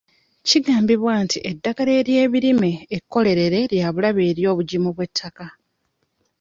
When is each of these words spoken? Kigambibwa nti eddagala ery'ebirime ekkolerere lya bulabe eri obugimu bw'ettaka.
Kigambibwa 0.47 1.13
nti 1.25 1.37
eddagala 1.51 1.91
ery'ebirime 1.99 2.71
ekkolerere 2.97 3.59
lya 3.71 3.87
bulabe 3.93 4.21
eri 4.31 4.43
obugimu 4.51 4.89
bw'ettaka. 4.95 5.47